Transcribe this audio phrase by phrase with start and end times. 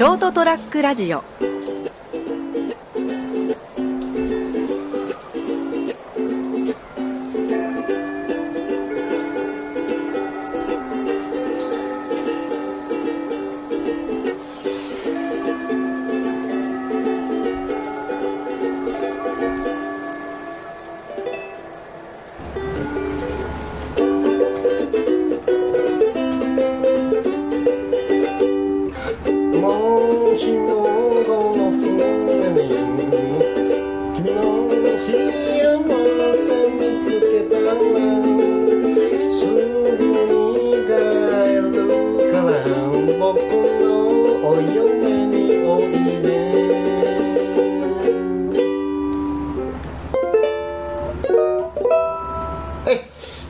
[0.00, 1.49] ショートトラックラジオ。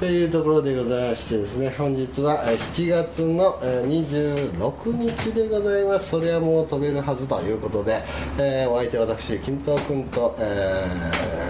[0.00, 6.08] というところでございましてですね本日は7月の26日でございます。
[6.08, 8.02] それはもう飛べるはずということで、
[8.38, 10.86] えーお相手は私金藤君と、え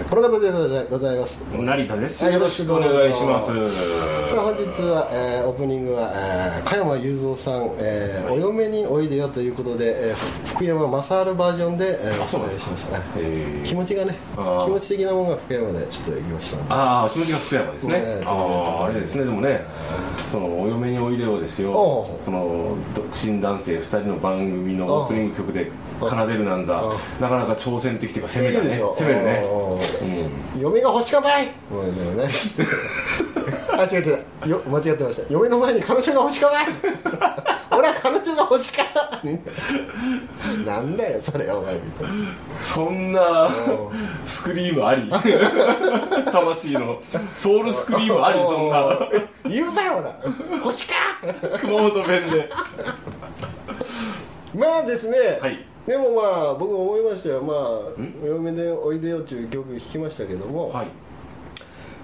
[0.11, 0.51] この方で
[0.89, 1.39] ございます。
[1.53, 2.25] 成田です。
[2.25, 3.47] はいよろしくお願いします。
[3.47, 12.99] さあ本日は、えーオープニングは、えー加山雄三さん、えーお嫁においでよということで、えー福山雅治バージョンで、えーお伝えしました。
[12.99, 13.03] ね
[13.63, 17.93] 気持ちがね気持ち的なものが福山でちょっと言いましたああ、気持ちが福山ですね。
[17.93, 19.23] ねああ、あれですね。
[19.23, 19.63] でもね、
[20.27, 21.71] そのお嫁においでよですよ。
[21.71, 26.81] この独身男性二人の番組のオープニング曲で奏でるなんざ。
[26.81, 28.81] う、なかなか挑戦的というか攻めだね。
[28.93, 30.00] 攻めるね。
[30.01, 30.61] うん。
[30.61, 31.47] 嫁が欲しかばい。
[31.69, 31.91] もうね
[33.77, 34.49] あ違う違う。
[34.49, 35.33] よ間違ってました。
[35.33, 36.65] 嫁の前に彼女が欲しかばい。
[37.71, 38.83] 俺は彼女が欲しか
[40.65, 42.09] なんだよそれお前みたいな。
[42.61, 43.51] そんなうん。
[44.25, 45.09] スクリームあり？
[46.31, 46.99] 魂の。
[47.33, 48.39] ソウルスクリームあり？
[48.39, 48.99] そんな。
[49.47, 50.15] 言うばよほら
[50.57, 50.93] 欲しか
[51.61, 52.49] 熊本弁で。
[54.53, 57.41] まあですね、はいでもまあ僕思いましたよ。
[57.41, 57.57] まあ
[58.23, 60.87] 「お嫁でおいでよ」っていう曲弾きましたけども、はい。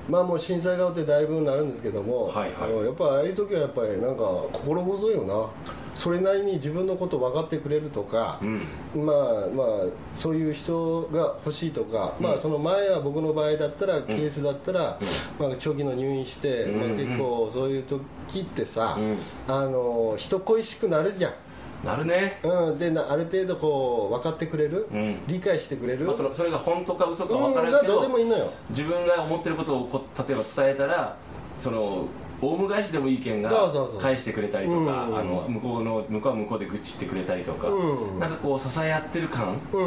[0.09, 2.53] まあもう震災が終わってだいぶなるんですけども、はいはい。
[2.62, 5.50] あのやっぱああいう時はやっぱりなんか心細いよな。
[5.94, 8.62] それなりに自分のこと分かってくれるとか、うん。
[9.06, 9.16] まあ
[9.51, 9.68] まあ
[10.13, 15.00] そういう人が欲しいとか、まあその前は僕の場合だったら、ケースだったら、
[15.40, 19.18] まあ、長期の入院して、うんまあ、結構そういう時ってさ、うん。
[19.47, 21.34] あの人恋しくなるじゃん
[21.83, 22.39] なるね。
[22.43, 25.19] うん、でなある程度こう分かってくれる、うん。
[25.27, 28.51] 理解してくれる、まあそれそれが本当か嘘か分うん、からんけがどうでどもいいのよ。
[28.69, 31.15] 自分が思ってることをこ例えば伝えたら
[31.59, 32.05] その
[32.41, 34.01] オウム返しでも意見がそうそうそう。
[34.01, 35.17] 返してくれたりとかうん。
[35.17, 38.19] あの向こうの向こうは向こうで愚痴ってくれたりとか、うん。
[38.19, 39.83] なんかこう支え合ってる感う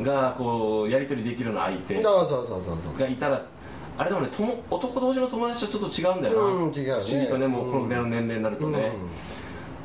[0.00, 0.04] ん。
[0.04, 3.40] がこうやり取りできるような相手がいたら
[3.96, 7.00] あれでもねとも男同士の友達とちょっと違うんだよな、うん違うね。
[7.00, 9.33] 不思議とねもうこのぐらいの年齢になるとね、うん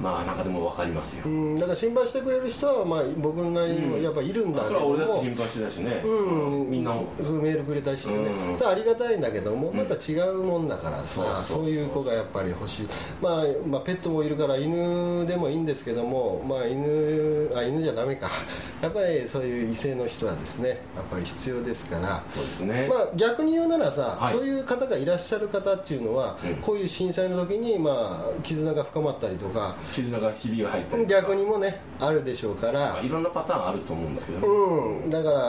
[0.01, 8.57] まあなんかでも分かりますよ、うん、だから心配してくれる人は、まあ、僕なりにもやっぱいるんだけども、それは俺だって心配してたしね、うん、みんなそういうメールくれたりしてね、うん。
[8.57, 12.87] それはありがたいんだけども、また違うもんだからさ、そういう子がやっぱり欲しい、
[13.21, 18.29] まあ、まあペットもいるから犬でもいいんですけども、まあ、犬あ犬じゃダメか。
[18.81, 20.77] やっぱりそういう異性の人はですねやっ
[21.11, 22.23] ぱり必要ですから。
[22.29, 24.33] そうですね、まあ、逆に言うならさ、はい。
[24.33, 26.55] そういう方がいらっしゃる方っていうのは、うん。
[26.55, 32.79] こういう震災の時に、まあ、絆が深まったりとか絆がひびが入ったり逆にもねあるでしょうから。
[32.79, 35.39] まあ、いろんなパターンあると思うんですけどね、うん、だから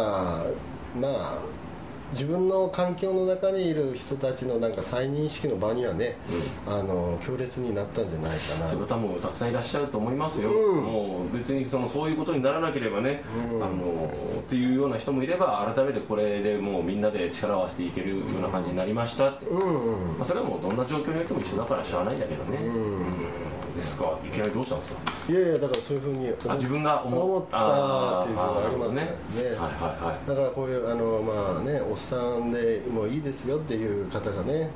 [1.01, 1.39] まあ
[2.13, 6.17] 自分の環境の中にいる人たちのなんか再認識の場にはね、
[6.67, 8.67] あの強烈になったんじゃないかな。
[8.67, 10.85] そういう方もたくさんいらっしゃると思いますよ、うん。
[10.85, 13.63] もう別にそのそういうことにならなければね、うん。
[13.63, 20.19] あのっていうような人もいれば改めてこれでもうみんなで力を合わせていけるような感じになりましたって、うんうん。
[20.19, 23.00] まあ、それはもうどんな状況においても一緒だからしゃあないんだけどね、んうん
[23.81, 24.19] ですか？
[24.25, 25.01] いきなりどうしたんですか？
[25.29, 27.57] いやいやだからそういうふうにあ自分が思思った
[28.23, 29.03] っていうのがありますね。
[29.03, 29.09] ね。
[29.09, 30.29] はいはいはい。
[30.29, 34.71] だからこういうあのまあねおっさんでもういいですよっていう方がね、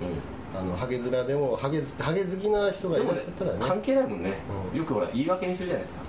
[0.59, 3.59] あのハゲ面でもハゲハゲ好きな人がいらっしゃったらね。
[3.61, 4.33] 関係ないもんね、
[4.73, 4.79] うん。
[4.79, 6.01] よくほら言い訳にするじゃないですか、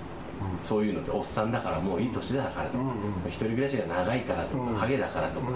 [0.62, 2.96] そういうのっておっさんだからもういい年だからとか、うんうん。
[3.28, 5.56] 一人暮らしが長いからとか、うんハゲだからとか、うん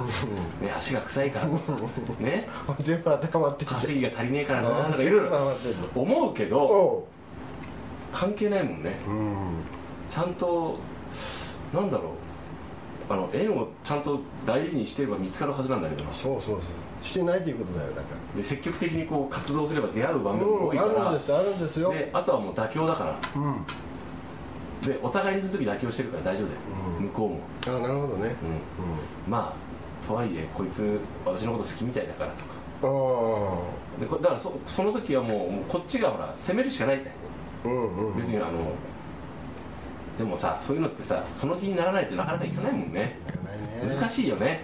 [0.66, 2.48] ね、足が臭いからとかね。
[2.82, 5.38] 全部当てはまって稼ぎが足りねえからなとかいろいろ
[5.96, 7.08] 思うけどお
[8.12, 9.00] 関係ないもんね。
[9.08, 9.52] ううん
[10.10, 10.78] ちゃんと
[11.74, 12.12] なんだろう。
[13.12, 16.04] あの縁をちゃんと大事にしてれば見つかるはずなんだけど。
[16.04, 16.62] なそうそうそう。
[17.02, 21.92] してないということだよだかで積極的にこう活動すれば出会う場ら面も多いから、うんあるんですあるんですよ。
[21.92, 23.20] であとはもう妥協だから。
[23.36, 23.66] うん。
[24.82, 26.60] でお互いにその時妥協してるから大丈夫だよ、
[27.00, 27.06] うん。
[27.06, 27.40] 向こうも、
[27.78, 28.36] あなるほどね。
[29.28, 32.44] うん、まあとはいえこいつ私のこと好きみたいだからとか。
[32.54, 37.10] うんあでこだからそその時はもうもうこっちがほら攻めるしかないって。
[37.10, 37.12] あ
[37.66, 38.18] うんうん。
[38.18, 38.72] 別にあの
[40.18, 43.18] でもさそういうのってさその気にならないとなかなかいかないもんね。
[43.28, 43.96] いかないね。
[43.96, 44.62] 難しいよね。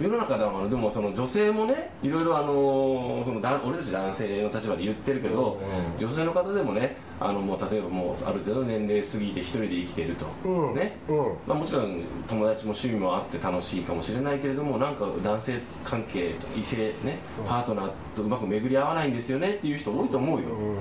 [0.00, 10.76] 世の中ではでもその女性もねいろいろあのそのだ俺たち男性の立場で言ってるけど、うん女性の方でもねあのもう例えばもうある程度の年齢過ぎて一人で生きてると、うん。
[10.76, 11.16] ね、うん。
[11.44, 20.76] まあ、もちろん友達も趣味もあって楽しいかもしれないけれどもなんか男性関係異性ねパートナーとうまく巡り合わないんですよねっていう人多いと思うよ、うん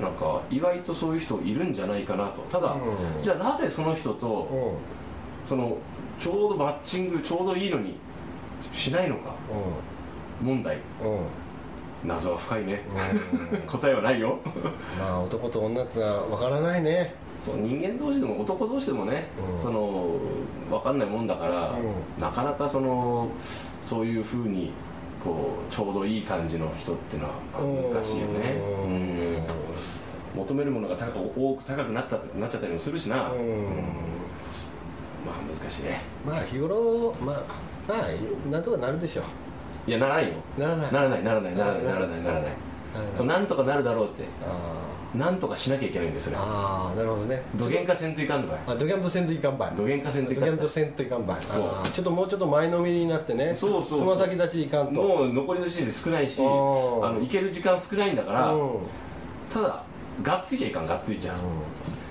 [0.00, 2.42] なんか意外とそういう人いるんじゃないかなと。
[2.42, 3.22] ただ、うん。
[3.22, 5.48] じゃあなぜその人とうん。
[5.48, 5.76] その
[6.20, 7.96] ちょうどマッチングちょうどいいのに
[8.72, 9.34] しないのか。
[10.40, 10.78] 問題。
[11.02, 11.12] うん。
[11.12, 11.18] うん
[12.04, 12.80] 謎は深いね。
[13.52, 13.58] うん。
[13.62, 14.38] 答えはないよ。
[14.98, 17.14] まあ男と女ってのは分からないね。
[17.40, 19.62] そう人間同士でも男同士でもね、うん。
[19.62, 20.10] その
[20.70, 23.28] 分かんないもんだから、うなかなかその
[23.82, 24.72] そういうふうに
[25.22, 28.56] こうちょうどいい感じの人っていうのはまあ難しいよね。
[28.84, 29.27] うんうん
[30.34, 33.38] 求めるものが高く多く高くなったなっちゃったりもするしな、うん。
[33.38, 33.64] うん
[35.26, 36.00] まあ難しいね。
[36.24, 37.36] まあ日頃まあ
[37.88, 39.22] まあなんとかなるでしょ
[39.86, 41.54] いやならないようならないならないならない。
[41.54, 42.22] ならないならない。
[42.22, 43.26] ならない。
[43.26, 44.24] なんとかなるだろうって。
[44.46, 47.42] あなんとかしなきゃいけないんですよあーなるほどね。
[47.56, 48.58] 土幻化せんといかんのかい。
[48.66, 49.70] あドキャンとせんといかんばい。
[49.74, 51.36] 土幻化せんといかんとドキャンとせんといかんばい。
[51.42, 51.88] そう。
[51.94, 53.56] ちょっともうちょっと前のめりになってね。
[53.56, 55.02] そうそうつま先立ちでいかんと。
[55.02, 56.50] もう残りの時点で少ないしあうん。
[57.14, 58.70] の行ける時間少ないんだからうん。
[59.50, 59.82] ただ
[60.22, 61.36] がっついちゃいかんがっついちゃう。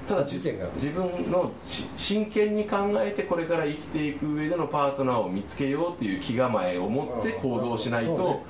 [0.08, 8.42] ただ自分のし真剣に考えてこれから生きていく上でのパートナーを見つけようっていう気構えを持って行動しないと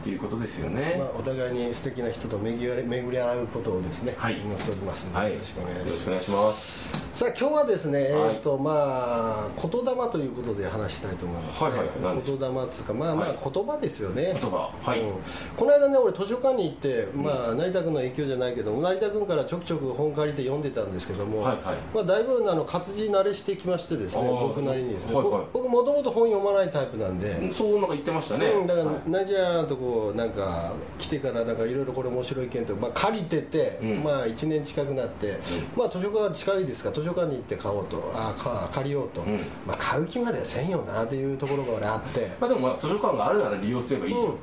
[0.00, 0.96] っていうことですようんね。
[0.98, 4.40] まあ、お互いに素敵な人と巡り巡り合うことをですね、はい。
[4.40, 5.32] 祈っておりますので、はい。
[5.32, 7.08] よろしくお願いします。
[7.12, 8.10] さあ今日はですね、はい。
[8.10, 11.70] えーとまあ言霊ということで話したいと思います、ね。
[11.70, 11.88] はいはい。
[11.98, 13.38] 言霊っていうかまあまあはい。
[13.52, 14.70] 言葉ですよね、言葉。
[14.80, 15.00] はい。
[15.00, 15.14] うん。
[15.56, 21.76] この間ね俺図書館に行って、まあ、成田君の影響じゃないけども成田君からちょくちょく本借りて読んでたんですけども、はいはい。
[21.94, 25.42] まあ、だいぶあの活字慣れしてきましてですね僕なりにですね、はいはい。
[25.52, 28.46] 僕僕もともと本読まないタイプなんで、うんそうなんか言ってましたね。
[28.46, 28.96] うん、だからはい。
[29.06, 34.02] 何じゃーとこうなんか来てからなんかいろいろこれ面白い件と、まあ、借りてて、うん。
[34.02, 35.38] まあ1年近くなって、
[35.76, 36.90] まあ図書館近いですか？
[36.90, 38.10] ら図書館に行って買おうと。
[38.14, 39.36] あか借りようと、ん。
[39.66, 42.30] まあ買う気まではせんよなっていうところが俺あって。
[42.40, 44.26] まあでもまあ図書館があるなら利用すればいいじゃん。
[44.26, 44.34] うん。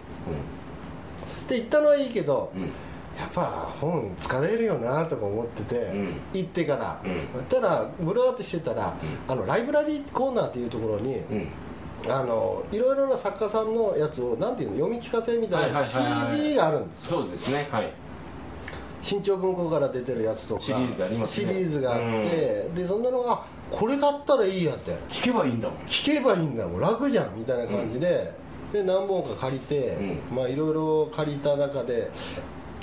[1.48, 2.62] で行ったのはいいけど、うん。
[2.64, 2.70] うん
[3.18, 3.44] やっぱ
[3.80, 6.14] 本疲れるよなとか思ってて、うん。
[6.34, 7.46] 行ってから、うん。
[7.46, 8.94] ただブローってしてたら、
[9.26, 11.48] あのライブラリーコーナーっていうところに、うん
[12.08, 17.22] あのいろいろな作家さんのやつをなんていうの読み聞かせみたいな CD があるんですよ。
[17.22, 17.68] そうですね。
[17.72, 17.92] はい。
[19.02, 21.54] 新潮文庫から出てるやつとかシリーズがありますね。
[21.54, 24.92] シリーズがあって、でそんなのがこれだったらいいやって。
[25.10, 25.78] 聞けばいいんだもん。
[25.86, 26.82] 聞けばいいんだもん。
[26.82, 28.34] 楽じゃんみたいな感じで、
[28.74, 29.98] で何本か借りて、
[30.34, 32.10] まあいろいろ借りた中で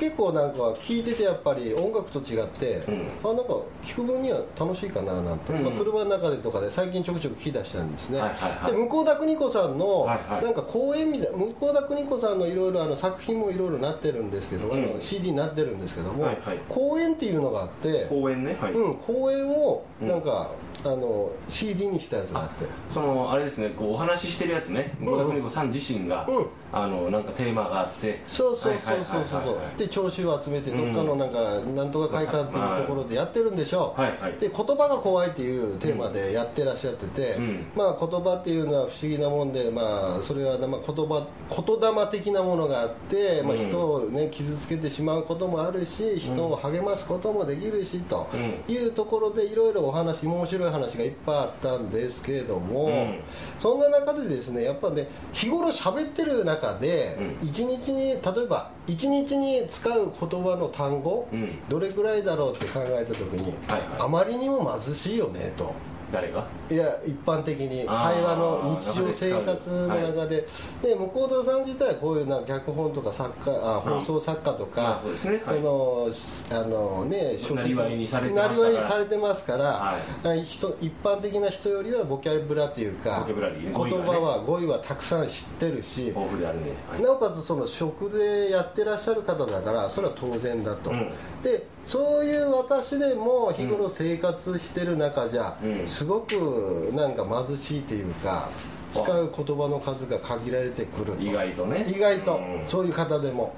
[0.03, 2.81] 結構なんか聞いててやっぱり音楽と違って、ん。
[3.23, 3.55] あなんか
[3.85, 5.63] 聞く分には楽しいかななんて、うん。
[5.63, 8.73] まあ、車の中でとかで最近ちょくちょく聞き出したんですね、はいはいはい。
[8.73, 16.59] で向田邦子さんの、なんか講演みたい向田邦子さんのいろいろあの作品もいろいろなってるんですけど、あの CD になってるんですけども、はいはい。
[16.69, 18.73] 講演っていうのがあって、公園ねはい。
[18.73, 20.51] うん、講演をなんか、
[20.85, 22.67] あの CD にしたやつがあって。
[22.91, 24.95] そのあれですねこうお話ししてるやつね。
[25.01, 25.05] ん。
[25.05, 26.47] 郷田邦子さん自身が、うん。
[26.73, 28.23] あのなんかテーマがあって。
[28.27, 29.25] そうそうそうそう。
[29.25, 31.33] そうで聴衆を集めてどっかのなん。
[31.33, 34.33] か、なんとか会館っていうところでやってるんでしょう、はいはい。
[34.35, 37.67] で言葉が怖いっていうテーマでやってらっしゃってて、うん。
[37.75, 48.29] まあ言葉っていうのは不思議なもんでまあそれはまあ言葉言霊的なものがあって、まあ、うん人をね傷つけてしまうこともあるし人を励ますこともできるしと
[48.69, 53.21] いうところでいろいろお話面白い話がいっぱいあったんですけれども、うん。
[53.61, 61.59] そんな中でですねやっぱね日頃喋ってる中でう一日に例えば一日に使う言葉の単語、うん。
[61.69, 64.01] どれくらいだろうって考えた時に、はいはい。
[64.01, 65.73] あまりにも貧しいよねと。
[66.13, 66.47] 誰が？
[66.71, 67.87] いや一般的に。
[67.87, 70.47] 会話の日常生活の中で、
[70.83, 75.01] で向田さん自体こういうな脚本とか作家あ放送作家とか、まあ
[75.45, 77.63] そのしあのね小説。
[77.63, 78.49] なりわいにされてましたから。
[78.49, 87.03] なりわいにされてますから、ははい人一般的な人よりはボキャブラっていうか言葉は語彙はたくさん知ってるし、豊富であるね、はい。
[87.03, 91.11] なおかつその職でやってらっしゃる方だからそれは当然だと、うん。
[91.43, 98.51] でそういう私でも日頃生活してる中じゃ、うんすごくなんか貧しいっていうか
[98.91, 101.23] 使う言葉の数が限られてくると。
[101.23, 101.87] 意外とね。
[101.89, 102.65] 意外と、うん。
[102.67, 103.55] そういう方でも。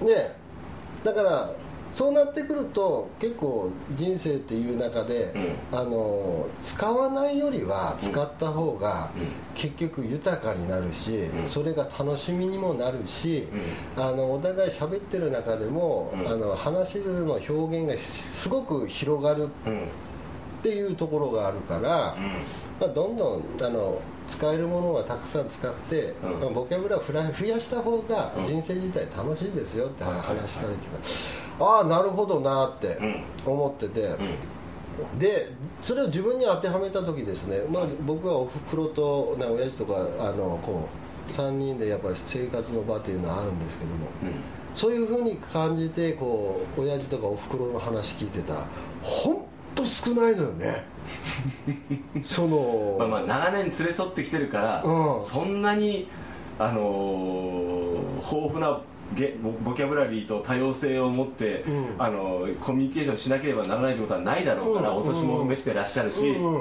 [0.00, 0.06] うん。
[0.06, 0.36] で
[1.02, 1.54] だから
[1.90, 5.34] そうなってくると結構人生っていう中で、
[5.72, 9.10] あの使わないよりは使った方が
[9.54, 11.46] 結局豊かになるし、うん。
[11.46, 13.48] それが楽しみにもなるし、
[13.96, 16.28] あのお互い喋ってる中でも、うん。
[16.28, 19.88] あの話の表現がすごく広がるうん
[20.62, 22.22] っていうところがあるから、うん。
[22.80, 26.40] まあ、どんどんあの使えるものはたくさん使って、うん。
[26.40, 28.44] まあボキャブラを増や増やした方がうん。
[28.44, 30.86] 人生自体楽しいですよって話されて
[31.58, 33.24] た、ああなるほどなってうん。
[33.44, 35.18] 思ってて、うん。
[35.18, 35.50] で
[35.80, 40.88] それを自分に当てはめた時ですね、まあ、僕はおふくろとな親父とかあのこ
[41.28, 44.08] う3人でやっぱり生活の場っていうのはあるんですけども
[44.74, 48.64] そういうふうに感じてこう親父とかおふくろの話聞いてたら
[49.02, 50.84] 本当少ないのよね。
[52.22, 55.24] その、まあまあ長年連れ添ってきてるから、うん。
[55.24, 56.08] そんなに
[56.58, 58.80] あのー豊富な
[59.14, 61.86] ゲボボキャブラリーと多様性を持って、うん。
[61.98, 66.60] あのコミュニケーションしなければならないってことはないだろうから、うんお年も召してらっしゃるし、ま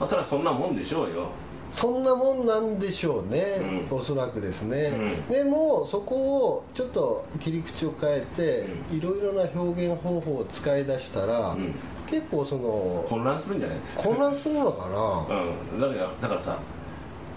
[0.00, 1.28] あ、それはそんなもんでしょうよ
[1.72, 3.96] そんなもんなんでしょうね、うん。
[3.96, 4.92] おそらくですね、
[5.28, 5.34] うん。
[5.34, 11.74] でもそこをちょっと切り口を変えて、いろいろな表現方法を使い出したら、うん。
[12.06, 13.78] 結構その混乱するんじゃない？
[13.96, 15.36] 混乱するのかな？
[15.74, 16.58] うん、だからだからさ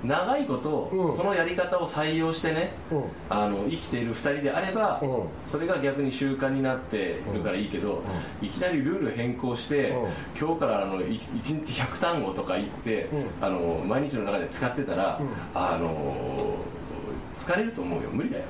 [0.07, 1.17] 長いこと、うん。
[1.17, 3.03] そのやり方を採用してねうん。
[3.29, 5.24] あの生きている2人であれば、うん。
[5.45, 8.01] それが逆に習慣になってるからいいけど、
[8.41, 10.09] いきなりルール変更して、うん。
[10.39, 13.25] 今日からあの1日100単語とか言って、うん。
[13.41, 15.29] あの毎日の中で使ってたら、うん。
[15.53, 16.55] あの
[17.35, 18.09] 疲れると思うよ。
[18.12, 18.43] 無理だよ。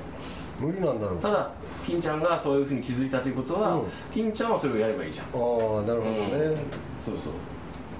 [0.58, 1.18] 無理なんだろう。
[1.18, 1.50] あただ
[1.84, 3.82] 金ちゃんがそういうふうに気づいたということは、うん。
[4.12, 5.26] 金ちゃんはそれをやればいいじゃん。
[5.26, 6.56] あなるほどね、うん
[7.02, 7.32] そうそう。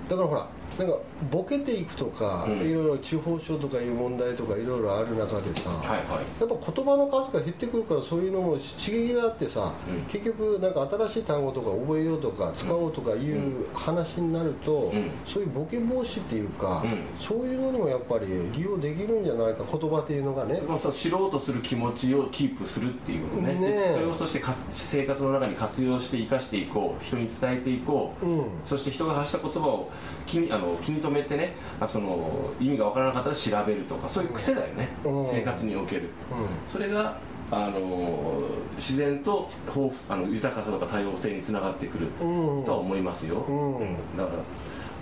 [0.09, 0.47] だからほら
[0.79, 0.99] なんか
[1.31, 2.61] ボケていくとか、うん。
[2.61, 6.41] いろいろ地方書とかいう問題とかいろいろある中でさ、はいはい。
[6.41, 10.03] やっぱ言葉の数が減ってくるからそういうのも刺激があってさ、うん。
[10.03, 15.11] 結局なんか新しい単語とか覚えようとか使おうとかいう話になると、うん。
[15.27, 17.05] そういうボケ防止っていうか、うん。
[17.19, 23.55] そういうのにもやっぱり利用できるんじゃないか言葉っていうのがね、そうそう知ろうとする気持ちをキープするっていうことね。
[23.55, 27.05] ねそれをそしてか生活の中に活用して生かしていこう。
[27.07, 28.45] 人に伝えていこう、うん。
[28.65, 29.91] そして人が発した言葉を
[30.27, 35.25] 気にあの気に留めてねあその意味が分からなかったら調べるとかそういう癖だよね、うん。
[35.25, 36.03] 生活における。
[36.03, 37.19] うそれが
[37.51, 38.43] あの
[38.77, 43.97] 自然と豊富あの豊かさとか多様性につながってくるとは思いますよ、うん。
[44.17, 44.39] だから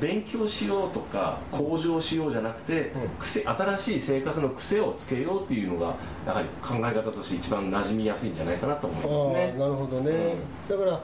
[0.01, 3.09] 勉強しようとか向上しようじゃなくて、うん。
[3.19, 5.95] 癖新しい生活の癖をつけようっていうのが
[6.27, 9.55] やはり考え方として一番馴染みやすいんじゃないかなと思いますね。
[9.59, 10.35] なるほどね、
[10.69, 11.01] だから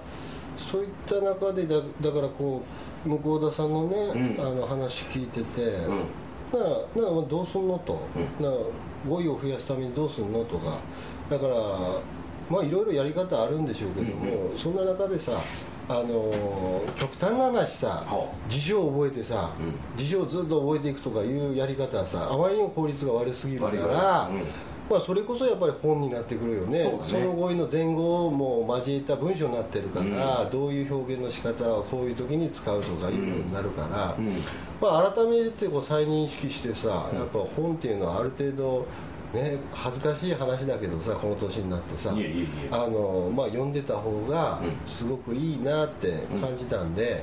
[0.56, 2.64] そういった中でだだからこう
[3.04, 4.44] 向田さんのね、うん。
[4.44, 5.96] あの話聞いてて、うん。
[6.52, 8.00] ならならどうすんのと、
[8.38, 8.56] うなら
[9.08, 10.78] 語彙を増やすためにどうすんのとか。
[11.30, 11.54] だから
[12.50, 15.32] まあいろいろやり方あるんでしょうけども、そんな中でさ
[15.88, 16.30] あの
[16.96, 19.74] 極端な話さは辞書を覚えてさ、うん。
[19.96, 24.30] 辞書をずっと覚えていくとかいうやり方はさあまりにも効率が悪すぎるから、
[24.90, 26.82] まあ、それこそやっぱり本になってくるよね。
[26.82, 26.90] ね
[27.24, 34.26] の語彙の前後も交えた文章になってるから、どういう表現の仕方はこういう時に使うとかいうようになるから、うん。
[34.80, 38.86] まあ、改めてこう再認識してさ、やっぱ本っていうのはある程度
[39.34, 42.14] ね恥ずかしい話だけどさこの年になってさ
[42.70, 44.70] あの、まあ、読んでた方がうん。
[44.86, 47.22] すごくいいなって感じたんで、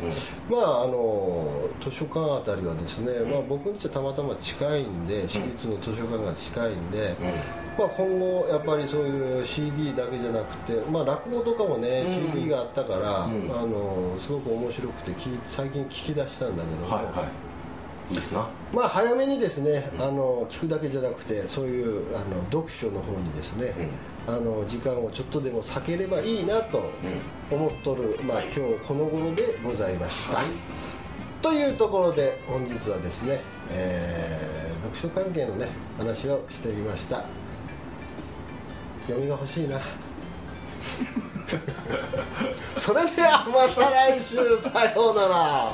[0.49, 0.57] うん。
[0.57, 7.15] まああの図書館あたりはですね、まあ、僕にちゃたまたま近いんで私立の図書館が近いんで、
[7.77, 12.33] まあ、今後やっぱりそういう CD だけじゃなくて、まあ、落語とかもね、うん。
[12.33, 13.51] CD があったから、うん。
[13.51, 15.11] あのすごく面白くて
[15.45, 17.27] 最近聞き出したんだけども、はいは
[18.09, 18.13] い。
[18.13, 23.73] いいですなまあ早めにですね、あの聞くだけじゃなくてそういうあの読書の方にですね、
[24.27, 26.91] あの時間をちょっとでも避ければいいなと
[27.49, 30.47] 思っとる、まあ、今日この頃でございました、はい。
[31.41, 34.57] というところで本日はですね、えー
[34.87, 37.25] 読書関係のね話をしてみました。
[39.07, 39.81] 読みが欲しいな。
[42.75, 44.35] それではまた来週。
[44.57, 45.73] さようなら